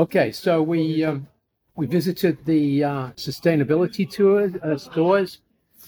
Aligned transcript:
Okay, 0.00 0.32
so 0.32 0.62
we 0.62 1.04
um, 1.04 1.28
we 1.76 1.86
visited 1.86 2.42
the 2.46 2.82
uh, 2.82 3.06
sustainability 3.18 4.08
tour 4.08 4.50
uh, 4.64 4.78
stores 4.78 5.40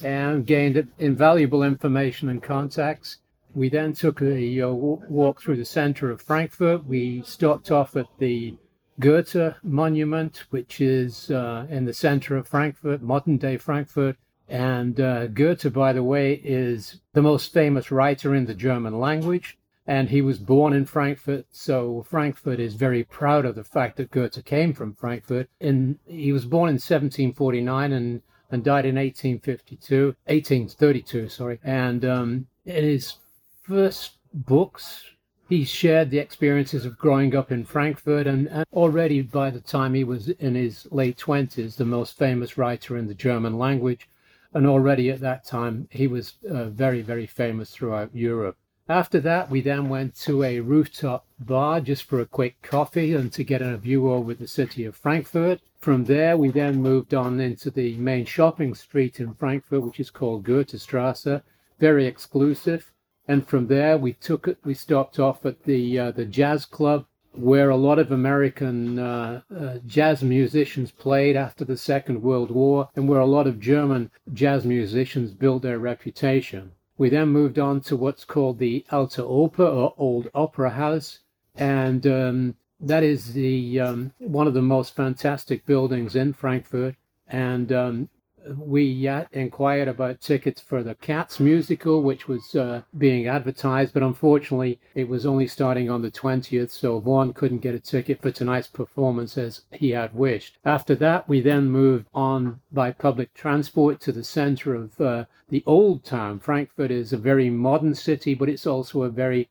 and 0.04 0.46
gained 0.46 0.86
invaluable 0.98 1.62
information 1.62 2.28
and 2.28 2.42
contacts. 2.42 3.20
We 3.54 3.70
then 3.70 3.94
took 3.94 4.20
a 4.20 4.60
uh, 4.60 4.68
walk 4.68 5.40
through 5.40 5.56
the 5.56 5.64
center 5.64 6.10
of 6.10 6.20
Frankfurt. 6.20 6.84
We 6.84 7.22
stopped 7.22 7.70
off 7.70 7.96
at 7.96 8.04
the 8.18 8.58
Goethe 9.00 9.54
Monument, 9.62 10.44
which 10.50 10.82
is 10.82 11.30
uh, 11.30 11.66
in 11.70 11.86
the 11.86 11.94
center 11.94 12.36
of 12.36 12.46
Frankfurt, 12.46 13.00
modern 13.00 13.38
day 13.38 13.56
Frankfurt. 13.56 14.18
And 14.46 15.00
uh, 15.00 15.28
Goethe, 15.28 15.72
by 15.72 15.94
the 15.94 16.04
way, 16.04 16.34
is 16.34 17.00
the 17.14 17.22
most 17.22 17.54
famous 17.54 17.90
writer 17.90 18.34
in 18.34 18.44
the 18.44 18.54
German 18.54 19.00
language. 19.00 19.56
And 19.86 20.10
he 20.10 20.22
was 20.22 20.38
born 20.38 20.72
in 20.72 20.86
Frankfurt, 20.86 21.46
so 21.50 22.04
Frankfurt 22.08 22.60
is 22.60 22.74
very 22.74 23.02
proud 23.02 23.44
of 23.44 23.56
the 23.56 23.64
fact 23.64 23.96
that 23.96 24.12
Goethe 24.12 24.44
came 24.44 24.72
from 24.72 24.94
Frankfurt. 24.94 25.48
And 25.60 25.98
he 26.06 26.30
was 26.32 26.44
born 26.44 26.68
in 26.68 26.74
1749 26.74 27.92
and, 27.92 28.22
and 28.50 28.62
died 28.62 28.86
in 28.86 28.94
1852, 28.94 30.14
1832, 30.26 31.28
sorry. 31.28 31.58
And 31.64 32.04
um, 32.04 32.46
in 32.64 32.84
his 32.84 33.14
first 33.62 34.12
books, 34.32 35.04
he 35.48 35.64
shared 35.64 36.10
the 36.10 36.18
experiences 36.18 36.86
of 36.86 36.96
growing 36.96 37.36
up 37.36 37.52
in 37.52 37.64
Frankfurt, 37.64 38.26
and, 38.26 38.48
and, 38.48 38.64
already 38.72 39.20
by 39.20 39.50
the 39.50 39.60
time 39.60 39.92
he 39.92 40.04
was 40.04 40.28
in 40.28 40.54
his 40.54 40.88
late 40.90 41.18
20s, 41.18 41.76
the 41.76 41.84
most 41.84 42.16
famous 42.16 42.56
writer 42.56 42.96
in 42.96 43.06
the 43.06 43.14
German 43.14 43.58
language. 43.58 44.08
And 44.54 44.66
already 44.66 45.10
at 45.10 45.20
that 45.20 45.44
time, 45.44 45.88
he 45.90 46.06
was 46.06 46.34
uh, 46.48 46.66
very, 46.66 47.02
very 47.02 47.26
famous 47.26 47.70
throughout 47.70 48.14
Europe. 48.14 48.56
After 48.88 49.20
that, 49.20 49.48
we 49.48 49.60
then 49.60 49.88
went 49.88 50.16
to 50.22 50.42
a 50.42 50.58
rooftop 50.58 51.24
bar 51.38 51.80
just 51.80 52.02
for 52.02 52.20
a 52.20 52.26
quick 52.26 52.60
coffee 52.62 53.14
and 53.14 53.32
to 53.32 53.44
get 53.44 53.62
a 53.62 53.76
view 53.76 54.10
over 54.10 54.34
the 54.34 54.48
city 54.48 54.84
of 54.84 54.96
Frankfurt. 54.96 55.60
From 55.78 56.04
there, 56.04 56.36
we 56.36 56.50
then 56.50 56.82
moved 56.82 57.14
on 57.14 57.38
into 57.38 57.70
the 57.70 57.96
main 57.96 58.24
shopping 58.24 58.74
street 58.74 59.20
in 59.20 59.34
Frankfurt, 59.34 59.82
which 59.82 60.00
is 60.00 60.10
called 60.10 60.44
Goethestrasse, 60.44 61.42
very 61.78 62.06
exclusive. 62.06 62.92
And 63.28 63.46
from 63.46 63.68
there, 63.68 63.96
we 63.96 64.14
took 64.14 64.48
it, 64.48 64.58
we 64.64 64.74
stopped 64.74 65.18
off 65.18 65.46
at 65.46 65.62
the 65.62 65.98
uh, 65.98 66.10
the 66.10 66.24
jazz 66.24 66.64
club 66.64 67.06
where 67.34 67.70
a 67.70 67.76
lot 67.76 67.98
of 67.98 68.12
American 68.12 68.98
uh, 68.98 69.40
uh, 69.56 69.78
jazz 69.86 70.22
musicians 70.22 70.90
played 70.90 71.36
after 71.36 71.64
the 71.64 71.76
Second 71.76 72.20
World 72.20 72.50
War, 72.50 72.90
and 72.94 73.08
where 73.08 73.20
a 73.20 73.26
lot 73.26 73.46
of 73.46 73.60
German 73.60 74.10
jazz 74.32 74.66
musicians 74.66 75.30
built 75.30 75.62
their 75.62 75.78
reputation. 75.78 76.72
We 76.98 77.08
then 77.08 77.28
moved 77.28 77.58
on 77.58 77.80
to 77.82 77.96
what's 77.96 78.24
called 78.24 78.58
the 78.58 78.84
Alte 78.90 79.18
Oper 79.18 79.60
or 79.60 79.94
Old 79.96 80.28
Opera 80.34 80.70
House, 80.70 81.20
and 81.56 82.06
um, 82.06 82.54
that 82.80 83.02
is 83.02 83.32
the 83.32 83.80
um, 83.80 84.12
one 84.18 84.46
of 84.46 84.54
the 84.54 84.62
most 84.62 84.94
fantastic 84.94 85.64
buildings 85.66 86.14
in 86.14 86.32
Frankfurt. 86.32 86.96
And 87.26 87.72
um, 87.72 88.08
we 88.56 89.06
uh, 89.06 89.24
inquired 89.32 89.88
about 89.88 90.20
tickets 90.20 90.60
for 90.60 90.82
the 90.82 90.94
Cats 90.96 91.38
musical, 91.40 92.02
which 92.02 92.28
was 92.28 92.54
uh, 92.54 92.82
being 92.96 93.26
advertised, 93.26 93.94
but 93.94 94.02
unfortunately, 94.02 94.80
it 94.94 95.08
was 95.08 95.26
only 95.26 95.46
starting 95.46 95.90
on 95.90 96.02
the 96.02 96.10
20th, 96.10 96.70
so 96.70 96.98
Vaughn 96.98 97.32
couldn't 97.32 97.58
get 97.58 97.74
a 97.74 97.80
ticket 97.80 98.20
for 98.20 98.30
tonight's 98.30 98.66
performance 98.66 99.38
as 99.38 99.62
he 99.70 99.90
had 99.90 100.14
wished. 100.14 100.58
After 100.64 100.94
that, 100.96 101.28
we 101.28 101.40
then 101.40 101.70
moved 101.70 102.06
on 102.14 102.60
by 102.70 102.92
public 102.92 103.34
transport 103.34 104.00
to 104.00 104.12
the 104.12 104.24
center 104.24 104.74
of 104.74 105.00
uh, 105.00 105.24
the 105.48 105.62
old 105.66 106.04
town. 106.04 106.40
Frankfurt 106.40 106.90
is 106.90 107.12
a 107.12 107.18
very 107.18 107.50
modern 107.50 107.94
city, 107.94 108.34
but 108.34 108.48
it's 108.48 108.66
also 108.66 109.02
a 109.02 109.10
very, 109.10 109.48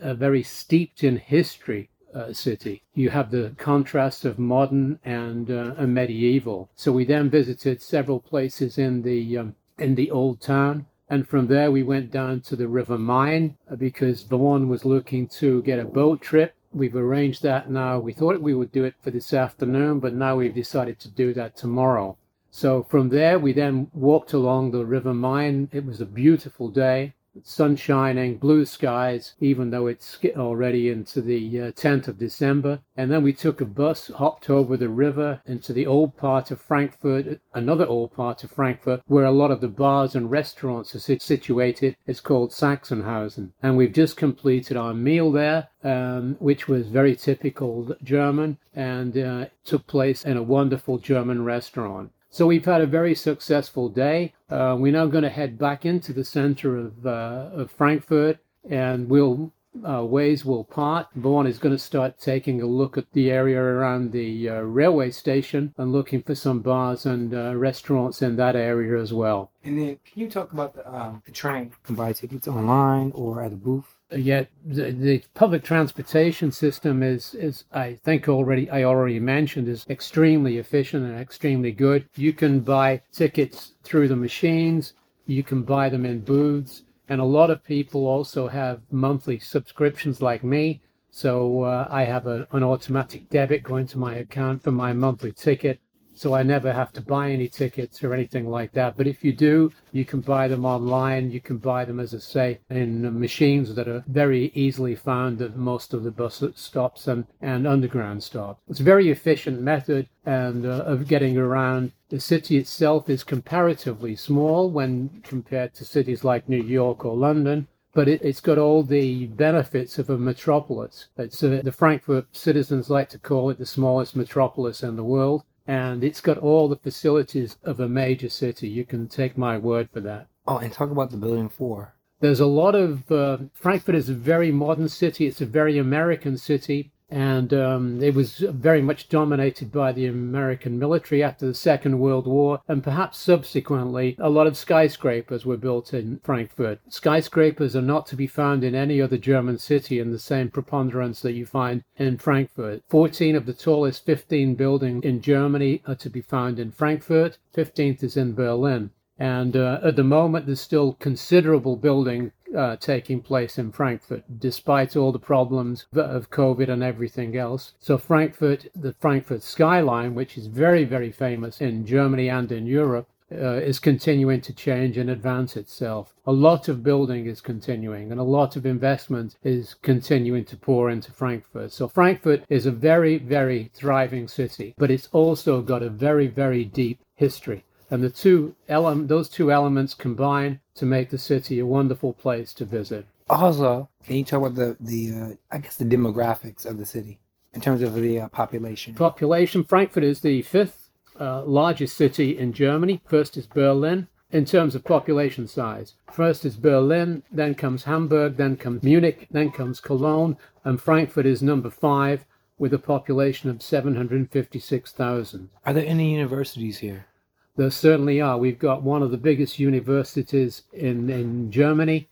a 0.00 0.14
very 0.14 0.42
steeped 0.42 1.04
in 1.04 1.16
history 1.16 1.90
uh, 2.14 2.32
city. 2.32 2.82
You 2.94 3.10
have 3.10 3.30
the 3.30 3.54
contrast 3.58 4.24
of 4.24 4.38
modern 4.38 5.00
and, 5.04 5.50
uh, 5.50 5.74
medieval. 5.86 6.70
So 6.76 6.92
we 6.92 7.04
then 7.04 7.28
visited 7.30 7.82
several 7.82 8.20
places 8.20 8.78
in 8.78 9.02
the 9.02 9.38
um, 9.38 9.56
in 9.76 9.96
the 9.96 10.10
old 10.10 10.40
town, 10.40 10.86
and 11.08 11.26
from 11.26 11.48
there 11.48 11.70
we 11.70 11.82
went 11.82 12.12
down 12.12 12.40
to 12.42 12.56
the 12.56 12.68
River 12.68 12.96
Main 12.96 13.56
uh, 13.70 13.74
because 13.74 14.22
Vaughn 14.22 14.68
was 14.68 14.84
looking 14.84 15.26
to 15.28 15.62
get 15.62 15.80
a 15.80 15.84
boat 15.84 16.22
trip. 16.22 16.54
We've 16.72 16.94
arranged 16.94 17.42
that 17.42 17.70
now. 17.70 17.98
We 17.98 18.12
thought 18.12 18.40
we 18.40 18.54
would 18.54 18.72
do 18.72 18.84
it 18.84 18.94
for 19.02 19.10
this 19.10 19.32
afternoon, 19.32 20.00
but 20.00 20.14
now 20.14 20.36
we've 20.36 20.54
decided 20.54 21.00
to 21.00 21.08
do 21.10 21.34
that 21.34 21.56
tomorrow. 21.56 22.16
So 22.50 22.84
from 22.84 23.08
there, 23.08 23.38
we 23.38 23.52
then 23.52 23.88
walked 23.92 24.32
along 24.32 24.70
the 24.70 24.84
River 24.84 25.12
Main. 25.12 25.68
It 25.72 25.84
was 25.84 26.00
a 26.00 26.06
beautiful 26.06 26.68
day 26.68 27.14
sun 27.42 27.76
shining, 27.76 28.36
blue 28.36 28.64
skies, 28.64 29.34
even 29.40 29.70
though 29.70 29.86
it's 29.86 30.18
already 30.36 30.88
into 30.88 31.20
the 31.20 31.60
uh, 31.60 31.72
10th 31.72 32.08
of 32.08 32.18
December. 32.18 32.80
And 32.96 33.10
then 33.10 33.22
we 33.22 33.32
took 33.32 33.60
a 33.60 33.64
bus, 33.64 34.08
hopped 34.08 34.48
over 34.48 34.76
the 34.76 34.88
river 34.88 35.40
into 35.46 35.72
the 35.72 35.86
old 35.86 36.16
part 36.16 36.50
of 36.50 36.60
Frankfurt, 36.60 37.40
another 37.52 37.86
old 37.86 38.14
part 38.14 38.44
of 38.44 38.50
Frankfurt, 38.50 39.02
where 39.06 39.24
a 39.24 39.30
lot 39.30 39.50
of 39.50 39.60
the 39.60 39.68
bars 39.68 40.14
and 40.14 40.30
restaurants 40.30 40.94
are 40.94 41.18
situated. 41.18 41.96
It's 42.06 42.20
called 42.20 42.50
Sachsenhausen. 42.50 43.50
And 43.62 43.76
we've 43.76 43.92
just 43.92 44.16
completed 44.16 44.76
our 44.76 44.94
meal 44.94 45.32
there, 45.32 45.68
um, 45.82 46.36
which 46.38 46.68
was 46.68 46.88
very 46.88 47.16
typical 47.16 47.94
German 48.02 48.58
and 48.74 49.16
uh, 49.16 49.46
took 49.64 49.86
place 49.86 50.24
in 50.24 50.36
a 50.36 50.42
wonderful 50.42 50.98
German 50.98 51.44
restaurant. 51.44 52.10
So 52.34 52.48
we've 52.48 52.64
had 52.64 52.80
a 52.80 52.86
very 52.86 53.14
successful 53.14 53.88
day. 53.88 54.34
Uh, 54.50 54.74
we're 54.76 54.90
now 54.90 55.06
going 55.06 55.22
to 55.22 55.30
head 55.30 55.56
back 55.56 55.86
into 55.86 56.12
the 56.12 56.24
center 56.24 56.76
of, 56.76 57.06
uh, 57.06 57.50
of 57.52 57.70
Frankfurt 57.70 58.38
and 58.68 59.08
we'll 59.08 59.52
uh, 59.88 60.04
ways 60.04 60.44
will 60.44 60.64
part. 60.64 61.06
Vaughn 61.14 61.46
is 61.46 61.58
going 61.58 61.76
to 61.76 61.78
start 61.78 62.18
taking 62.18 62.60
a 62.60 62.66
look 62.66 62.98
at 62.98 63.12
the 63.12 63.30
area 63.30 63.60
around 63.60 64.10
the 64.10 64.48
uh, 64.48 64.60
railway 64.62 65.12
station 65.12 65.74
and 65.78 65.92
looking 65.92 66.24
for 66.24 66.34
some 66.34 66.58
bars 66.58 67.06
and 67.06 67.32
uh, 67.32 67.54
restaurants 67.54 68.20
in 68.20 68.34
that 68.34 68.56
area 68.56 69.00
as 69.00 69.12
well. 69.12 69.52
And 69.62 69.78
then, 69.78 69.98
can 70.04 70.20
you 70.20 70.28
talk 70.28 70.52
about 70.52 70.74
the, 70.74 70.92
um, 70.92 71.22
the 71.26 71.30
train? 71.30 71.66
You 71.66 71.76
can 71.84 71.94
buy 71.94 72.12
tickets 72.14 72.48
online 72.48 73.12
or 73.14 73.42
at 73.42 73.52
a 73.52 73.56
booth 73.56 73.93
yet 74.12 74.48
the, 74.64 74.90
the, 74.92 75.22
public 75.34 75.62
transportation 75.62 76.52
system 76.52 77.02
is 77.02 77.34
is 77.34 77.64
I 77.72 77.94
think 78.04 78.28
already 78.28 78.70
I 78.70 78.84
already 78.84 79.18
mentioned 79.18 79.68
is 79.68 79.86
extremely 79.88 80.58
efficient 80.58 81.04
and 81.04 81.18
extremely 81.18 81.72
good. 81.72 82.08
You 82.16 82.32
can 82.32 82.60
buy 82.60 83.02
tickets 83.12 83.72
through 83.82 84.08
the 84.08 84.16
machines, 84.16 84.92
you 85.26 85.42
can 85.42 85.62
buy 85.62 85.88
them 85.88 86.04
in 86.04 86.20
booths, 86.20 86.82
and 87.08 87.20
a 87.20 87.24
lot 87.24 87.50
of 87.50 87.64
people 87.64 88.06
also 88.06 88.48
have 88.48 88.82
monthly 88.90 89.38
subscriptions 89.38 90.20
like 90.20 90.44
me. 90.44 90.82
So 91.10 91.62
uh, 91.62 91.86
I 91.90 92.04
have 92.04 92.26
a, 92.26 92.46
an 92.52 92.64
automatic 92.64 93.30
debit 93.30 93.62
going 93.62 93.86
to 93.88 93.98
my 93.98 94.16
account 94.16 94.64
for 94.64 94.72
my 94.72 94.92
monthly 94.92 95.32
ticket 95.32 95.80
so 96.14 96.34
I 96.34 96.42
never 96.42 96.72
have 96.72 96.92
to 96.92 97.00
buy 97.00 97.30
any 97.30 97.48
tickets 97.48 98.02
or 98.02 98.14
anything 98.14 98.48
like 98.48 98.72
that. 98.72 98.96
But 98.96 99.06
if 99.06 99.24
you 99.24 99.32
do, 99.32 99.72
you 99.92 100.04
can 100.04 100.20
buy 100.20 100.48
them 100.48 100.64
online. 100.64 101.30
You 101.30 101.40
can 101.40 101.58
buy 101.58 101.84
them, 101.84 102.00
as 102.00 102.14
I 102.14 102.18
say, 102.18 102.60
in 102.70 103.20
machines 103.20 103.74
that 103.74 103.88
are 103.88 104.04
very 104.06 104.52
easily 104.54 104.94
found 104.94 105.42
at 105.42 105.56
most 105.56 105.92
of 105.92 106.04
the 106.04 106.10
bus 106.10 106.42
stops 106.54 107.08
and, 107.08 107.26
and 107.40 107.66
underground 107.66 108.22
stops. 108.22 108.60
It's 108.68 108.80
a 108.80 108.84
very 108.84 109.10
efficient 109.10 109.60
method 109.60 110.08
and 110.24 110.64
uh, 110.64 110.84
of 110.84 111.08
getting 111.08 111.36
around. 111.36 111.92
The 112.08 112.20
city 112.20 112.58
itself 112.58 113.10
is 113.10 113.24
comparatively 113.24 114.14
small 114.16 114.70
when 114.70 115.20
compared 115.24 115.74
to 115.74 115.84
cities 115.84 116.24
like 116.24 116.48
New 116.48 116.62
York 116.62 117.04
or 117.04 117.16
London 117.16 117.66
but 117.94 118.08
it, 118.08 118.22
has 118.24 118.40
got 118.40 118.58
all 118.58 118.82
the 118.82 119.26
benefits 119.26 120.00
of 120.00 120.10
a 120.10 120.18
metropolis. 120.18 121.06
It's 121.16 121.42
uh, 121.44 121.60
the 121.62 121.70
Frankfurt 121.70 122.26
citizens 122.32 122.90
like 122.90 123.08
to 123.10 123.20
call 123.20 123.50
it 123.50 123.58
the 123.58 123.66
smallest 123.66 124.16
metropolis 124.16 124.82
in 124.82 124.96
the 124.96 125.04
world 125.04 125.44
and 125.66 126.04
it's 126.04 126.20
got 126.20 126.38
all 126.38 126.68
the 126.68 126.76
facilities 126.76 127.56
of 127.64 127.80
a 127.80 127.88
major 127.88 128.28
city. 128.28 128.68
You 128.68 128.84
can 128.84 129.08
take 129.08 129.38
my 129.38 129.58
word 129.58 129.88
for 129.92 130.00
that. 130.00 130.28
Oh, 130.46 130.58
and 130.58 130.72
talk 130.72 130.90
about 130.90 131.10
the 131.10 131.16
building 131.16 131.48
four. 131.48 131.94
There's 132.20 132.40
a 132.40 132.46
lot 132.46 132.74
of 132.74 133.10
uh, 133.10 133.38
Frankfurt 133.52 133.94
is 133.94 134.08
a 134.08 134.14
very 134.14 134.52
modern 134.52 134.88
city. 134.88 135.26
It's 135.26 135.40
a 135.40 135.46
very 135.46 135.78
American 135.78 136.38
city 136.38 136.92
and 137.14 137.54
um, 137.54 138.02
it 138.02 138.12
was 138.12 138.38
very 138.38 138.82
much 138.82 139.08
dominated 139.08 139.70
by 139.70 139.92
the 139.92 140.06
American 140.06 140.80
military 140.80 141.22
after 141.22 141.46
the 141.46 141.54
Second 141.54 142.00
World 142.00 142.26
War, 142.26 142.60
and 142.66 142.82
perhaps 142.82 143.18
subsequently, 143.18 144.16
a 144.18 144.28
lot 144.28 144.48
of 144.48 144.56
skyscrapers 144.56 145.46
were 145.46 145.56
built 145.56 145.94
in 145.94 146.18
Frankfurt. 146.24 146.80
Skyscrapers 146.88 147.76
are 147.76 147.82
not 147.82 148.06
to 148.06 148.16
be 148.16 148.26
found 148.26 148.64
in 148.64 148.74
any 148.74 149.00
other 149.00 149.16
German 149.16 149.58
city 149.58 150.00
in 150.00 150.10
the 150.10 150.18
same 150.18 150.50
preponderance 150.50 151.20
that 151.20 151.34
you 151.34 151.46
find 151.46 151.84
in 151.98 152.18
Frankfurt. 152.18 152.82
14 152.88 153.36
of 153.36 153.46
the 153.46 153.54
tallest 153.54 154.04
15 154.04 154.56
buildings 154.56 155.04
in 155.04 155.20
Germany 155.20 155.82
are 155.86 155.94
to 155.94 156.10
be 156.10 156.20
found 156.20 156.58
in 156.58 156.72
Frankfurt, 156.72 157.38
15th 157.54 158.02
is 158.02 158.16
in 158.16 158.34
Berlin. 158.34 158.90
And 159.16 159.56
uh, 159.56 159.78
at 159.84 159.94
the 159.94 160.02
moment, 160.02 160.46
there's 160.46 160.60
still 160.60 160.94
considerable 160.94 161.76
building 161.76 162.32
uh, 162.56 162.76
taking 162.76 163.20
place 163.20 163.58
in 163.58 163.72
Frankfurt, 163.72 164.24
despite 164.38 164.96
all 164.96 165.12
the 165.12 165.18
problems 165.18 165.86
of 165.94 166.30
COVID 166.30 166.68
and 166.68 166.82
everything 166.82 167.36
else. 167.36 167.72
So, 167.80 167.98
Frankfurt, 167.98 168.66
the 168.74 168.94
Frankfurt 169.00 169.42
skyline, 169.42 170.14
which 170.14 170.38
is 170.38 170.46
very, 170.46 170.84
very 170.84 171.12
famous 171.12 171.60
in 171.60 171.86
Germany 171.86 172.28
and 172.28 172.50
in 172.52 172.66
Europe, 172.66 173.08
uh, 173.32 173.54
is 173.56 173.78
continuing 173.78 174.40
to 174.42 174.52
change 174.52 174.96
and 174.96 175.10
advance 175.10 175.56
itself. 175.56 176.14
A 176.26 176.32
lot 176.32 176.68
of 176.68 176.82
building 176.82 177.26
is 177.26 177.40
continuing 177.40 178.10
and 178.12 178.20
a 178.20 178.24
lot 178.24 178.54
of 178.54 178.66
investment 178.66 179.36
is 179.42 179.74
continuing 179.82 180.44
to 180.44 180.56
pour 180.56 180.90
into 180.90 181.10
Frankfurt. 181.10 181.72
So 181.72 181.88
Frankfurt 181.88 182.44
is 182.48 182.66
a 182.66 182.70
very, 182.70 183.18
very 183.18 183.70
thriving 183.74 184.28
city, 184.28 184.74
but 184.76 184.90
it's 184.90 185.08
also 185.12 185.62
got 185.62 185.82
a 185.82 185.88
very, 185.88 186.26
very 186.26 186.64
deep 186.64 187.00
history. 187.14 187.64
And 187.90 188.02
the 188.02 188.10
two 188.10 188.54
ele- 188.68 189.06
those 189.06 189.28
two 189.28 189.52
elements 189.52 189.94
combine 189.94 190.60
to 190.74 190.86
make 190.86 191.10
the 191.10 191.18
city 191.18 191.58
a 191.58 191.66
wonderful 191.66 192.12
place 192.12 192.52
to 192.54 192.64
visit. 192.64 193.06
Also, 193.28 193.88
can 194.04 194.16
you 194.16 194.24
talk 194.24 194.40
about 194.40 194.54
the 194.54 194.76
the 194.80 195.12
uh, 195.12 195.34
I 195.50 195.58
guess 195.58 195.76
the 195.76 195.84
demographics 195.84 196.66
of 196.66 196.78
the 196.78 196.86
city 196.86 197.18
in 197.52 197.60
terms 197.60 197.82
of 197.82 197.94
the 197.94 198.20
uh, 198.20 198.28
population? 198.28 198.94
Population 198.94 199.64
Frankfurt 199.64 200.04
is 200.04 200.20
the 200.20 200.42
fifth 200.42 200.90
uh, 201.20 201.42
largest 201.44 201.96
city 201.96 202.36
in 202.36 202.52
Germany. 202.52 203.00
First 203.06 203.36
is 203.36 203.46
Berlin 203.46 204.08
in 204.30 204.44
terms 204.44 204.74
of 204.74 204.84
population 204.84 205.46
size. 205.46 205.94
First 206.10 206.44
is 206.44 206.56
Berlin, 206.56 207.22
then 207.30 207.54
comes 207.54 207.84
Hamburg, 207.84 208.36
then 208.36 208.56
comes 208.56 208.82
Munich, 208.82 209.28
then 209.30 209.52
comes 209.52 209.78
Cologne, 209.78 210.36
and 210.64 210.80
Frankfurt 210.80 211.24
is 211.24 211.40
number 211.40 211.70
five 211.70 212.24
with 212.58 212.74
a 212.74 212.78
population 212.78 213.48
of 213.48 213.62
756,000. 213.62 215.50
Are 215.64 215.72
there 215.72 215.86
any 215.86 216.14
universities 216.14 216.78
here? 216.78 217.06
There 217.56 217.70
certainly 217.70 218.20
are. 218.20 218.36
We've 218.36 218.58
got 218.58 218.82
one 218.82 219.02
of 219.02 219.10
the 219.10 219.16
biggest 219.16 219.58
universities 219.58 220.62
in, 220.72 221.08
in 221.08 221.50
Germany, 221.52 222.08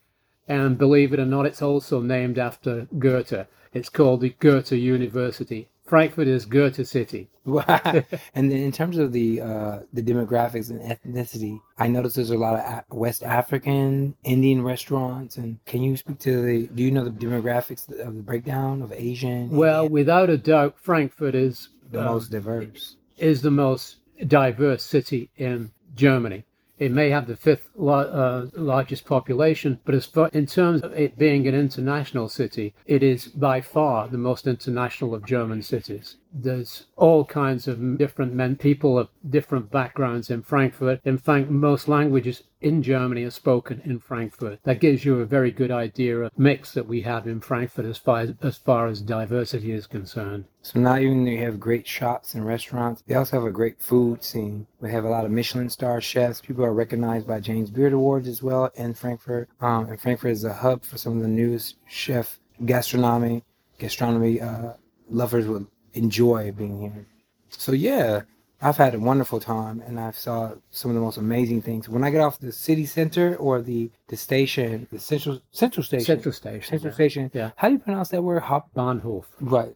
and 0.47 0.79
believe 0.79 1.13
it 1.13 1.21
or 1.21 1.27
not, 1.27 1.47
it's 1.47 1.63
also 1.63 2.01
named 2.01 2.39
after 2.39 2.87
Goethe. 2.99 3.47
It's 3.73 3.89
called 3.89 4.21
the 4.21 4.31
Goethe 4.39 4.73
University. 4.73 5.69
Frankfurt 5.85 6.29
is 6.29 6.47
Goethe 6.47 6.87
City. 6.87 7.29
and 7.47 8.05
then 8.35 8.53
in 8.53 8.71
terms 8.71 8.99
of 8.99 9.13
the 9.13 9.41
uh, 9.41 9.81
the 9.93 10.03
demographics 10.03 10.71
and 10.71 10.81
ethnicity, 10.81 11.61
I 11.77 11.89
noticed 11.89 12.17
there's 12.17 12.31
a 12.31 12.39
lot 12.39 12.59
of 12.61 12.97
West 12.97 13.25
African, 13.25 14.15
Indian 14.23 14.63
restaurants. 14.63 15.37
And 15.37 15.59
can 15.67 15.83
you 15.83 15.97
speak 15.97 16.21
to 16.21 16.41
the? 16.41 16.69
Do 16.69 16.85
you 16.85 16.93
know 16.93 17.05
the 17.05 17.11
demographics 17.11 17.89
of 18.01 18.15
the 18.15 18.23
breakdown 18.23 18.81
of 18.81 18.93
Asian? 18.93 19.51
Well, 19.51 19.89
without 19.89 20.31
a 20.31 20.39
doubt, 20.39 20.77
Frankfurt 20.79 21.35
is 21.35 21.69
the 21.91 22.01
uh, 22.01 22.13
most 22.13 22.31
diverse. 22.31 22.97
is 23.19 23.43
the 23.43 23.51
most 23.51 23.97
diverse 24.27 24.83
city 24.83 25.31
in 25.37 25.73
Germany. 25.95 26.45
It 26.79 26.91
may 26.91 27.11
have 27.11 27.27
the 27.27 27.37
fifth 27.37 27.69
la- 27.77 28.01
uh, 28.01 28.47
largest 28.55 29.05
population, 29.05 29.79
but 29.85 29.95
as 29.95 30.07
far 30.07 30.29
in 30.33 30.47
terms 30.47 30.83
of 30.83 30.93
it 30.95 31.19
being 31.19 31.47
an 31.47 31.55
international 31.55 32.29
city, 32.29 32.75
it 32.87 33.03
is 33.03 33.27
by 33.27 33.61
far 33.61 34.09
the 34.09 34.19
most 34.19 34.47
international 34.47 35.15
of 35.15 35.25
German 35.25 35.63
cities. 35.63 36.17
There's 36.35 36.87
all 36.97 37.25
kinds 37.25 37.69
of 37.69 37.99
different 37.99 38.33
men, 38.33 38.57
people 38.57 38.99
of 38.99 39.09
different 39.29 39.71
backgrounds 39.71 40.31
in 40.31 40.43
Frankfurt. 40.43 41.01
In 41.05 41.19
fact, 41.19 41.51
most 41.51 41.89
languages 41.89 42.43
in 42.61 42.83
Germany 42.83 43.25
are 43.25 43.31
spoken 43.31 43.83
in 43.85 43.99
Frankfurt. 43.99 44.61
That 44.63 44.81
gives 44.81 45.05
you 45.05 45.21
a 45.21 45.27
very 45.27 45.51
good 45.51 45.71
idea 45.71 46.19
of 46.21 46.39
mix 46.39 46.73
that 46.73 46.87
we 46.87 47.03
have 47.03 47.27
in 47.27 47.41
Frankfurt 47.41 47.85
as 47.85 47.99
far 47.99 48.21
as, 48.21 48.35
as 48.41 48.57
far 48.57 48.87
as 48.87 49.03
diversity 49.03 49.73
is 49.73 49.87
concerned. 49.87 50.45
So 50.63 50.81
not 50.81 51.03
even 51.03 51.25
they 51.25 51.37
have 51.37 51.61
great 51.61 51.87
shops 51.87 52.35
and 52.35 52.47
restaurants, 52.47 53.03
they 53.07 53.15
also 53.15 53.39
have 53.39 53.47
a 53.47 53.53
great 53.53 53.81
food 53.81 54.23
scene. 54.25 54.67
We 54.81 54.91
have 54.91 55.05
a 55.05 55.11
lot 55.11 55.25
of 55.25 55.31
Michelin 55.31 55.69
star 55.69 56.01
chefs. 56.01 56.41
People 56.41 56.65
are 56.65 56.73
recognized 56.73 57.27
by 57.27 57.41
James 57.41 57.71
Beard 57.71 57.93
Awards 57.93 58.29
as 58.29 58.43
well 58.43 58.71
in 58.77 58.95
Frankfurt. 58.95 59.49
Um, 59.61 59.87
and 59.87 60.01
Frankfurt 60.01 60.31
is 60.31 60.45
a 60.45 60.53
hub 60.53 60.85
for 60.85 60.99
some 60.99 61.17
of 61.17 61.23
the 61.23 61.29
newest 61.29 61.77
chef 61.89 62.39
gastronomy, 62.65 63.43
gastronomy 63.79 64.41
uh, 64.41 64.75
lovers 65.11 65.47
will 65.47 65.67
enjoy 65.95 66.53
being 66.53 66.81
here. 66.81 67.07
So 67.51 67.73
yeah, 67.73 68.23
I've 68.65 68.77
had 68.77 68.95
a 68.95 68.99
wonderful 69.01 69.41
time 69.41 69.83
and 69.85 69.99
I 69.99 70.13
saw 70.13 70.53
some 70.71 70.93
of 70.93 70.95
the 70.95 71.01
most 71.01 71.17
amazing 71.17 71.63
things. 71.63 71.89
When 71.89 72.05
I 72.05 72.11
get 72.11 72.21
off 72.21 72.39
the 72.39 72.53
city 72.53 72.87
center 72.87 73.35
or 73.37 73.61
the 73.61 73.91
the 74.07 74.17
station, 74.17 74.87
the 74.93 75.01
central 75.01 75.41
central 75.51 75.83
station, 75.83 76.07
Central 76.07 76.33
Station. 76.33 76.69
central 76.69 76.91
yeah. 76.91 76.95
station. 76.95 77.31
Yeah. 77.35 77.51
How 77.57 77.69
do 77.69 77.75
you 77.75 77.81
pronounce 77.81 78.11
that 78.11 78.23
word? 78.23 78.43
Hop. 78.45 78.73
Bahnhof. 78.75 79.25
Right. 79.41 79.75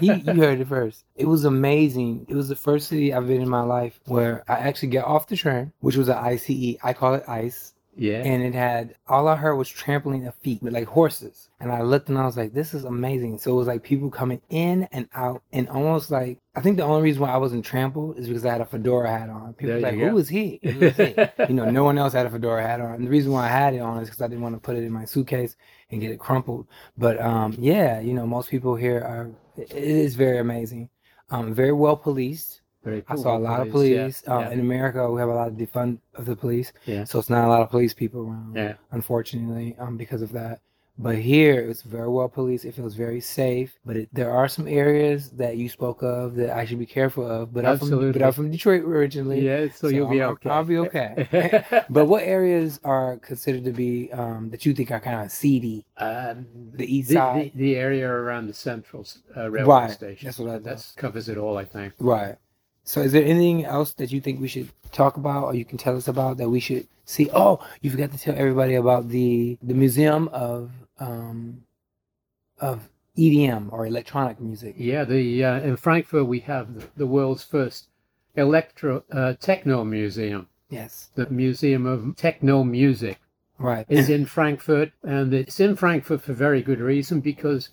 He, 0.00 0.12
you 0.12 0.34
heard 0.42 0.60
it 0.60 0.66
first. 0.66 1.04
It 1.14 1.26
was 1.26 1.44
amazing. 1.44 2.26
It 2.28 2.34
was 2.34 2.48
the 2.48 2.56
first 2.56 2.88
city 2.88 3.14
I've 3.14 3.28
been 3.28 3.40
in 3.40 3.48
my 3.48 3.62
life 3.62 4.00
where 4.06 4.42
I 4.48 4.54
actually 4.54 4.88
get 4.88 5.04
off 5.04 5.28
the 5.28 5.36
train, 5.36 5.72
which 5.78 5.96
was 5.96 6.08
an 6.08 6.16
ICE. 6.18 6.76
I 6.82 6.92
call 6.92 7.14
it 7.14 7.24
ICE. 7.28 7.74
Yeah. 7.96 8.22
And 8.24 8.42
it 8.42 8.54
had, 8.54 8.96
all 9.06 9.28
I 9.28 9.36
heard 9.36 9.56
was 9.56 9.68
trampling 9.68 10.26
of 10.26 10.34
feet, 10.36 10.62
like 10.62 10.86
horses. 10.86 11.48
And 11.60 11.70
I 11.70 11.82
looked 11.82 12.08
and 12.08 12.18
I 12.18 12.24
was 12.24 12.36
like, 12.36 12.52
this 12.52 12.74
is 12.74 12.84
amazing. 12.84 13.38
So 13.38 13.52
it 13.52 13.56
was 13.56 13.66
like 13.66 13.82
people 13.82 14.10
coming 14.10 14.40
in 14.50 14.88
and 14.92 15.08
out 15.14 15.42
and 15.52 15.68
almost 15.68 16.10
like, 16.10 16.38
I 16.54 16.60
think 16.60 16.76
the 16.76 16.84
only 16.84 17.02
reason 17.02 17.22
why 17.22 17.30
I 17.30 17.36
wasn't 17.36 17.64
trampled 17.64 18.18
is 18.18 18.28
because 18.28 18.44
I 18.44 18.52
had 18.52 18.60
a 18.60 18.66
fedora 18.66 19.10
hat 19.10 19.28
on. 19.28 19.54
People 19.54 19.76
were 19.76 19.80
like, 19.80 19.98
go. 19.98 20.10
who 20.10 20.18
is 20.18 20.28
he? 20.28 20.60
Who 20.62 20.82
is 20.82 20.96
he? 20.96 21.14
you 21.48 21.54
know, 21.54 21.70
no 21.70 21.84
one 21.84 21.98
else 21.98 22.12
had 22.12 22.26
a 22.26 22.30
fedora 22.30 22.62
hat 22.62 22.80
on. 22.80 22.94
And 22.94 23.06
the 23.06 23.10
reason 23.10 23.32
why 23.32 23.46
I 23.46 23.48
had 23.48 23.74
it 23.74 23.80
on 23.80 24.02
is 24.02 24.08
because 24.08 24.22
I 24.22 24.28
didn't 24.28 24.42
want 24.42 24.54
to 24.54 24.60
put 24.60 24.76
it 24.76 24.84
in 24.84 24.92
my 24.92 25.04
suitcase 25.04 25.56
and 25.90 26.00
get 26.00 26.10
it 26.10 26.18
crumpled. 26.18 26.66
But 26.96 27.20
um, 27.20 27.54
yeah, 27.58 28.00
you 28.00 28.14
know, 28.14 28.26
most 28.26 28.50
people 28.50 28.74
here 28.74 28.98
are. 28.98 29.30
It 29.56 29.72
is 29.72 30.16
very 30.16 30.38
amazing. 30.38 30.88
Um, 31.30 31.54
very 31.54 31.72
well 31.72 31.96
policed. 31.96 32.60
Very 32.84 33.02
I 33.08 33.16
saw 33.16 33.36
a 33.36 33.38
lot 33.38 33.60
of 33.60 33.70
place, 33.70 33.90
yeah, 33.90 34.02
police. 34.02 34.22
Um, 34.28 34.40
yeah. 34.42 34.50
In 34.50 34.60
America, 34.60 35.10
we 35.10 35.18
have 35.20 35.30
a 35.30 35.34
lot 35.34 35.48
of 35.48 35.54
defund 35.54 35.98
of 36.14 36.26
the 36.26 36.36
police, 36.36 36.72
Yeah. 36.86 37.04
so 37.04 37.18
it's 37.18 37.30
not 37.30 37.44
a 37.46 37.48
lot 37.48 37.62
of 37.62 37.70
police 37.70 37.94
people 37.94 38.20
around. 38.28 38.54
Yeah. 38.54 38.74
Unfortunately, 38.92 39.74
um, 39.78 39.96
because 39.96 40.22
of 40.22 40.32
that. 40.32 40.60
But 40.96 41.16
here, 41.16 41.58
it's 41.60 41.82
very 41.82 42.08
well 42.08 42.28
policed. 42.28 42.64
It 42.64 42.72
feels 42.76 42.94
very 42.94 43.20
safe. 43.20 43.76
But 43.84 43.96
it, 43.96 44.08
there 44.12 44.30
are 44.30 44.46
some 44.46 44.68
areas 44.68 45.30
that 45.30 45.56
you 45.56 45.68
spoke 45.68 46.04
of 46.04 46.36
that 46.36 46.50
I 46.50 46.64
should 46.64 46.78
be 46.78 46.86
careful 46.86 47.28
of. 47.28 47.52
But 47.52 47.66
I'm 47.66 47.80
from, 47.80 48.12
but 48.12 48.22
I'm 48.22 48.32
from 48.32 48.52
Detroit 48.52 48.82
originally. 48.84 49.40
Yeah, 49.40 49.66
so, 49.74 49.88
you'll 49.88 50.08
be 50.08 50.22
I'm- 50.22 50.30
okay. 50.34 50.50
I'll 50.50 50.62
be 50.64 50.78
okay. 50.78 51.64
But 51.90 52.04
what 52.06 52.22
areas 52.22 52.78
are 52.84 53.16
considered 53.16 53.64
to 53.64 53.72
be 53.72 54.12
um, 54.12 54.50
that 54.50 54.64
you 54.64 54.72
think 54.72 54.92
are 54.92 55.00
kind 55.00 55.24
of 55.24 55.32
seedy? 55.32 55.84
Um, 55.96 56.46
The 56.74 56.86
east 56.96 57.08
the, 57.08 57.14
side? 57.14 57.50
the, 57.56 57.58
the 57.58 57.76
area 57.76 58.08
around 58.08 58.46
the 58.46 58.54
central 58.54 59.04
uh, 59.36 59.50
railway 59.50 59.74
Right, 59.74 59.90
station. 59.90 60.26
that's 60.26 60.38
what 60.38 60.50
I 60.50 60.58
That 60.58 60.92
covers 60.96 61.28
it 61.28 61.36
all, 61.38 61.58
I 61.58 61.64
think. 61.64 61.94
Right. 61.98 62.36
So, 62.84 63.00
is 63.00 63.12
there 63.12 63.24
anything 63.24 63.64
else 63.64 63.92
that 63.94 64.12
you 64.12 64.20
think 64.20 64.40
we 64.40 64.48
should 64.48 64.68
talk 64.92 65.16
about, 65.16 65.44
or 65.44 65.54
you 65.54 65.64
can 65.64 65.78
tell 65.78 65.96
us 65.96 66.06
about 66.06 66.36
that 66.36 66.50
we 66.50 66.60
should 66.60 66.86
see? 67.06 67.30
Oh, 67.32 67.64
you 67.80 67.90
forgot 67.90 68.12
to 68.12 68.18
tell 68.18 68.34
everybody 68.36 68.74
about 68.74 69.08
the 69.08 69.58
the 69.62 69.74
museum 69.74 70.28
of 70.28 70.70
um 70.98 71.62
of 72.58 72.88
EDM 73.16 73.72
or 73.72 73.86
electronic 73.86 74.40
music. 74.40 74.74
Yeah, 74.78 75.04
the 75.04 75.44
uh, 75.44 75.60
in 75.60 75.76
Frankfurt 75.76 76.26
we 76.26 76.40
have 76.40 76.74
the, 76.74 76.86
the 76.96 77.06
world's 77.06 77.42
first 77.42 77.88
electro 78.36 79.02
uh, 79.12 79.34
techno 79.40 79.84
museum. 79.84 80.48
Yes. 80.70 81.10
The 81.14 81.28
Museum 81.30 81.86
of 81.86 82.16
Techno 82.16 82.64
Music 82.64 83.20
Right. 83.58 83.86
is 83.88 84.08
in 84.10 84.26
Frankfurt, 84.26 84.90
and 85.04 85.32
it's 85.32 85.60
in 85.60 85.76
Frankfurt 85.76 86.22
for 86.22 86.32
very 86.32 86.62
good 86.62 86.80
reason 86.80 87.20
because 87.20 87.68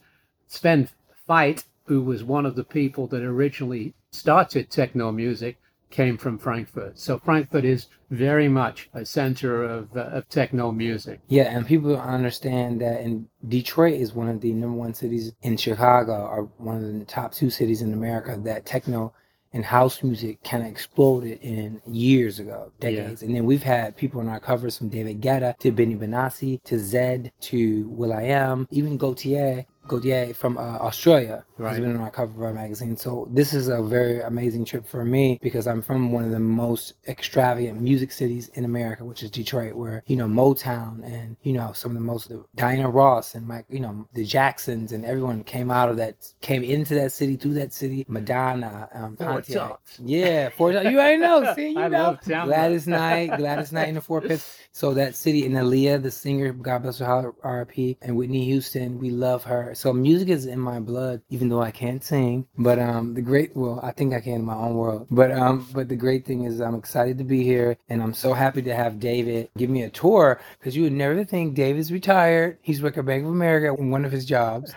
Sven 0.48 0.88
Väth, 1.28 1.64
who 1.86 2.02
was 2.04 2.24
one 2.24 2.46
of 2.46 2.56
the 2.56 2.64
people 2.64 3.08
that 3.08 3.24
originally 3.24 3.96
started 4.22 4.70
techno 4.70 5.12
music, 5.12 5.58
came 5.90 6.18
from 6.18 6.38
Frankfurt. 6.38 6.98
So 6.98 7.18
Frankfurt 7.20 7.66
is 7.66 7.88
very 8.10 8.48
much 8.48 8.90
a 8.94 9.06
center 9.06 9.64
of, 9.64 9.96
uh, 9.96 10.02
of 10.02 10.30
techno 10.30 10.72
music. 10.72 11.20
Yeah, 11.28 11.56
and 11.56 11.68
people 11.68 11.98
understand 11.98 12.82
that 12.82 13.02
in 13.02 13.28
Detroit 13.48 13.96
is 13.96 14.14
one 14.14 14.30
of 14.30 14.40
the 14.40 14.54
number 14.54 14.78
one 14.78 14.94
cities 14.94 15.34
in 15.42 15.58
Chicago 15.58 16.14
are 16.14 16.44
one 16.58 16.78
of 16.78 17.00
the 17.00 17.06
top 17.06 17.34
two 17.34 17.50
cities 17.50 17.82
in 17.82 17.94
America 17.94 18.40
that 18.44 18.66
techno 18.66 19.14
and 19.54 19.66
house 19.66 20.02
music 20.02 20.42
kind 20.46 20.64
of 20.64 20.70
exploded 20.70 21.40
in 21.42 21.82
years 21.86 22.40
ago, 22.40 22.72
decades. 22.80 23.22
And 23.22 23.36
then 23.36 23.46
we've 23.46 23.64
had 23.64 23.98
people 23.98 24.22
on 24.22 24.30
our 24.30 24.40
covers 24.40 24.78
from 24.78 24.88
David 24.88 25.20
Guetta 25.20 25.58
to 25.60 25.74
Benny 25.74 25.96
Benassi 25.96 26.64
to 26.64 26.76
Zedd 26.76 27.32
to 27.42 27.90
Will 27.90 28.14
I 28.14 28.24
Am, 28.24 28.66
even 28.72 28.98
Gotye. 28.98 29.66
Gotye 29.88 30.36
from 30.36 30.58
uh, 30.58 30.62
Australia 30.62 31.46
has 31.60 31.80
been 31.80 31.96
on 31.96 32.02
our 32.02 32.12
cover 32.12 32.32
of 32.32 32.42
our 32.42 32.54
magazine. 32.54 32.96
So 32.98 33.28
this 33.32 33.54
is 33.54 33.68
a 33.68 33.82
very 33.82 34.22
amazing 34.22 34.66
trip 34.66 34.88
for 34.88 35.04
me 35.06 35.40
because 35.42 35.68
I'm 35.68 35.82
from 35.82 36.12
one 36.12 36.24
of 36.24 36.32
the 36.32 36.40
most 36.40 36.94
extravagant 37.08 37.82
music 37.82 38.12
cities 38.12 38.50
in 38.56 38.66
America, 38.66 39.04
which 39.06 39.24
is 39.24 39.32
Detroit, 39.32 39.74
where 39.76 40.04
you 40.08 40.16
know 40.16 40.28
Motown 40.28 41.04
and 41.04 41.36
you 41.44 41.54
know 41.54 41.72
some 41.74 41.92
of 41.92 41.96
the 41.96 42.04
most 42.04 42.32
Diana 42.56 42.90
Ross 42.90 43.36
and 43.36 43.48
Mike, 43.48 43.66
you 43.70 43.80
know 43.80 44.08
the 44.14 44.26
Jacksons 44.26 44.92
and 44.92 45.06
everyone 45.06 45.44
came 45.44 45.72
out 45.72 45.90
of 45.90 45.98
that, 45.98 46.16
came 46.42 46.64
into 46.64 46.96
that 46.96 47.12
city 47.12 47.36
through 47.36 47.56
that 47.56 47.74
city. 47.74 48.06
Madonna, 48.08 48.90
um, 48.94 49.18
Four 49.18 49.28
Pontiac. 49.28 49.80
Yeah, 50.04 50.50
four. 50.50 50.72
You 50.72 50.78
already 51.00 51.18
know. 51.18 51.54
See, 51.56 51.70
you 51.70 51.80
I 51.82 51.88
know. 51.88 52.18
Gladys 52.26 52.88
Knight, 52.88 53.38
Gladys 53.38 53.72
Knight 53.72 53.90
in 53.90 53.96
the 53.96 54.02
Four 54.02 54.22
Pits. 54.22 54.58
So 54.72 54.94
that 54.94 55.16
city 55.16 55.46
and 55.46 55.56
Aaliyah, 55.56 56.02
the 56.02 56.12
singer, 56.12 56.54
God 56.54 56.84
bless 56.84 57.00
her, 57.00 57.34
RIP, 57.44 57.98
and 58.02 58.16
Whitney 58.16 58.46
Houston, 58.46 59.00
we 59.00 59.10
love 59.10 59.44
her. 59.44 59.71
So 59.74 59.94
music 59.94 60.30
is 60.30 60.46
in 60.46 60.60
my 60.60 60.80
blood, 60.80 61.22
even 61.30 61.50
though 61.50 61.62
I 61.62 61.72
can't 61.72 62.04
sing. 62.04 62.48
But 62.58 62.80
um, 62.80 63.14
the 63.14 63.22
great, 63.22 63.56
well, 63.56 63.80
I 63.84 63.92
think 63.92 64.14
I 64.14 64.20
can 64.20 64.34
in 64.34 64.46
my 64.46 64.56
own 64.56 64.76
world. 64.76 65.08
But 65.12 65.32
um, 65.32 65.68
but 65.74 65.90
the 65.90 65.96
great 65.96 66.26
thing 66.26 66.44
is 66.44 66.60
I'm 66.62 66.76
excited 66.76 67.18
to 67.18 67.24
be 67.24 67.44
here, 67.44 67.78
and 67.90 68.02
I'm 68.02 68.14
so 68.14 68.34
happy 68.34 68.62
to 68.64 68.76
have 68.76 69.00
David 69.00 69.50
give 69.58 69.70
me 69.70 69.84
a 69.84 69.90
tour 69.90 70.40
because 70.60 70.76
you 70.76 70.84
would 70.84 70.94
never 70.94 71.24
think 71.24 71.56
David's 71.56 71.92
retired. 71.92 72.58
He's 72.62 72.82
working 72.82 73.00
at 73.00 73.06
Bank 73.06 73.24
of 73.24 73.32
America 73.32 73.76
in 73.80 73.92
one 73.92 74.06
of 74.06 74.12
his 74.12 74.26
jobs 74.26 74.74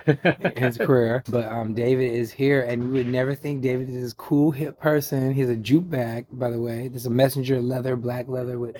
his 0.56 0.78
career. 0.78 1.22
But 1.28 1.50
um, 1.50 1.74
David 1.74 2.12
is 2.12 2.32
here, 2.32 2.62
and 2.62 2.82
you 2.82 2.88
would 2.90 3.08
never 3.08 3.34
think 3.34 3.62
David 3.62 3.88
is 3.88 4.02
this 4.02 4.12
cool 4.12 4.50
hip 4.50 4.80
person. 4.80 5.32
He's 5.32 5.48
a 5.48 5.56
jute 5.56 5.90
bag, 5.90 6.26
by 6.32 6.50
the 6.50 6.60
way. 6.60 6.88
There's 6.88 7.06
a 7.06 7.10
messenger 7.10 7.60
leather, 7.60 7.96
black 7.96 8.28
leather 8.28 8.58
with 8.58 8.76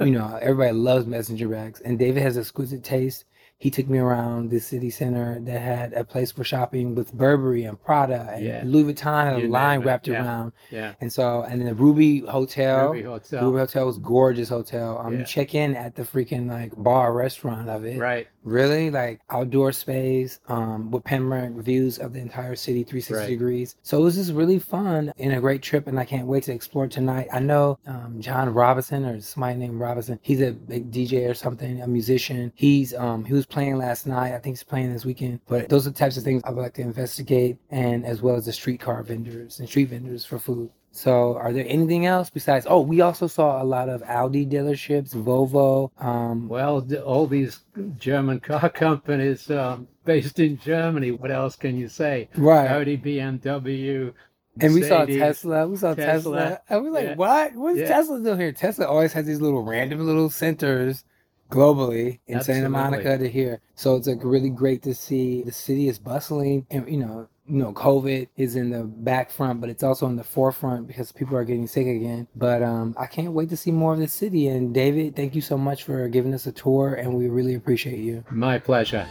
you 0.00 0.10
know, 0.12 0.38
everybody 0.40 0.72
loves 0.72 1.06
messenger 1.06 1.48
bags. 1.48 1.80
And 1.80 1.98
David 1.98 2.22
has 2.22 2.38
exquisite 2.38 2.84
taste. 2.84 3.24
He 3.58 3.70
took 3.70 3.88
me 3.88 3.96
around 3.98 4.50
the 4.50 4.60
city 4.60 4.90
center 4.90 5.40
that 5.40 5.60
had 5.60 5.92
a 5.94 6.04
place 6.04 6.30
for 6.30 6.44
shopping 6.44 6.94
with 6.94 7.14
Burberry 7.14 7.64
and 7.64 7.82
Prada 7.82 8.32
and 8.34 8.44
Yeah. 8.44 8.62
Louis 8.66 8.92
Vuitton 8.92 9.24
had 9.32 9.44
a 9.44 9.48
line 9.48 9.80
wrapped 9.80 10.08
yeah. 10.08 10.22
around. 10.22 10.52
Yeah. 10.70 10.92
And 11.00 11.10
so, 11.10 11.40
and 11.42 11.60
then 11.60 11.68
the 11.68 11.74
Ruby 11.74 12.20
Hotel. 12.20 12.88
Ruby 12.88 13.02
Hotel. 13.04 13.42
Ruby 13.44 13.58
Hotel. 13.58 13.66
Hotel 13.66 13.86
was 13.86 13.98
gorgeous 13.98 14.50
hotel. 14.50 14.98
Um, 14.98 15.14
Yeah. 15.14 15.18
you 15.20 15.24
check 15.24 15.54
in 15.54 15.74
at 15.74 15.94
the 15.94 16.02
freaking 16.02 16.48
like 16.50 16.72
bar 16.76 17.14
restaurant 17.14 17.70
of 17.70 17.86
it. 17.86 17.98
Right. 17.98 18.28
Really, 18.46 18.90
like 18.92 19.20
outdoor 19.28 19.72
space, 19.72 20.38
um, 20.46 20.92
with 20.92 21.02
panoramic 21.02 21.64
views 21.64 21.98
of 21.98 22.12
the 22.12 22.20
entire 22.20 22.54
city, 22.54 22.84
360 22.84 23.14
Right. 23.14 23.28
degrees. 23.28 23.74
So 23.82 23.98
it 23.98 24.02
was 24.02 24.14
just 24.14 24.32
really 24.32 24.60
fun 24.60 25.12
and 25.18 25.32
a 25.32 25.40
great 25.40 25.62
trip, 25.62 25.88
and 25.88 25.98
I 25.98 26.04
can't 26.04 26.28
wait 26.28 26.44
to 26.44 26.52
explore 26.52 26.86
tonight. 26.86 27.26
I 27.32 27.40
know 27.40 27.78
um, 27.88 28.20
John 28.20 28.54
Robinson 28.54 29.04
or 29.04 29.20
somebody 29.20 29.56
named 29.58 29.80
Robinson. 29.80 30.20
He's 30.22 30.40
a 30.40 30.52
big 30.52 30.92
DJ 30.92 31.28
or 31.28 31.34
something, 31.34 31.82
a 31.82 31.88
musician. 31.88 32.52
He's 32.54 32.94
um, 32.94 33.24
he 33.24 33.32
was 33.32 33.46
playing 33.46 33.78
last 33.78 34.06
night. 34.06 34.32
I 34.32 34.38
think 34.38 34.56
he's 34.56 34.62
playing 34.62 34.92
this 34.92 35.04
weekend. 35.04 35.40
But 35.48 35.68
those 35.68 35.84
are 35.88 35.90
the 35.90 35.98
types 35.98 36.16
of 36.16 36.22
things 36.22 36.42
I 36.44 36.50
would 36.50 36.62
like 36.62 36.74
to 36.74 36.82
investigate, 36.82 37.56
and 37.70 38.06
as 38.06 38.22
well 38.22 38.36
as 38.36 38.46
the 38.46 38.52
streetcar 38.52 39.02
vendors 39.02 39.58
and 39.58 39.68
street 39.68 39.88
vendors 39.88 40.24
for 40.24 40.38
food. 40.38 40.70
So, 40.96 41.36
are 41.36 41.52
there 41.52 41.66
anything 41.68 42.06
else 42.06 42.30
besides? 42.30 42.66
Oh, 42.68 42.80
we 42.80 43.02
also 43.02 43.26
saw 43.26 43.62
a 43.62 43.64
lot 43.64 43.88
of 43.90 44.02
Audi 44.04 44.46
dealerships, 44.46 45.14
Volvo. 45.14 45.90
Um, 46.02 46.48
Well, 46.48 46.80
th- 46.82 47.00
all 47.02 47.26
these 47.26 47.60
German 47.98 48.40
car 48.40 48.68
companies 48.86 49.50
um, 49.50 49.88
based 50.06 50.38
in 50.38 50.58
Germany. 50.58 51.10
What 51.10 51.30
else 51.30 51.54
can 51.56 51.76
you 51.76 51.88
say? 51.88 52.28
right. 52.36 52.70
Audi, 52.70 52.96
BMW, 52.96 54.14
And 54.60 54.72
we 54.72 54.82
saw 54.82 55.04
Tesla. 55.04 55.68
We 55.68 55.76
saw 55.76 55.92
Tesla. 55.94 56.60
Tesla. 56.66 56.80
Were 56.82 56.90
like, 56.90 57.04
Yeah. 57.04 57.14
what? 57.16 57.54
What's 57.54 57.78
Yeah. 57.78 57.88
Tesla 57.88 58.20
doing 58.22 58.40
here? 58.40 58.52
Tesla 58.52 58.86
always 58.86 59.12
has 59.12 59.26
these 59.26 59.40
little 59.42 59.62
random 59.62 60.00
little 60.06 60.30
centers 60.30 61.04
globally 61.50 62.20
in 62.26 62.42
Santa 62.42 62.68
Monica 62.70 63.18
to 63.18 63.28
here. 63.28 63.60
So 63.74 63.96
it's 63.96 64.06
like 64.08 64.18
really 64.24 64.50
great 64.50 64.82
to 64.84 64.94
see 64.94 65.42
the 65.42 65.52
city 65.52 65.88
is 65.88 65.98
bustling 65.98 66.66
and 66.70 66.88
you 66.90 66.96
know, 66.96 67.28
you 67.48 67.58
know, 67.58 67.72
COVID 67.72 68.28
is 68.36 68.56
in 68.56 68.70
the 68.70 68.84
back 68.84 69.30
front, 69.30 69.60
but 69.60 69.70
it's 69.70 69.82
also 69.82 70.06
in 70.06 70.16
the 70.16 70.24
forefront 70.24 70.86
because 70.86 71.12
people 71.12 71.36
are 71.36 71.44
getting 71.44 71.66
sick 71.66 71.86
again. 71.86 72.26
But 72.34 72.62
um, 72.62 72.94
I 72.98 73.06
can't 73.06 73.32
wait 73.32 73.48
to 73.50 73.56
see 73.56 73.70
more 73.70 73.92
of 73.92 73.98
the 73.98 74.08
city. 74.08 74.48
And 74.48 74.74
David, 74.74 75.16
thank 75.16 75.34
you 75.34 75.40
so 75.40 75.56
much 75.56 75.84
for 75.84 76.08
giving 76.08 76.34
us 76.34 76.46
a 76.46 76.52
tour, 76.52 76.94
and 76.94 77.14
we 77.14 77.28
really 77.28 77.54
appreciate 77.54 78.00
you. 78.00 78.24
My 78.30 78.58
pleasure. 78.58 79.06